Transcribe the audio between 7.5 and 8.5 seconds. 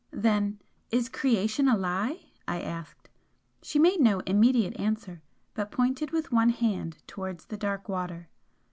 dark water.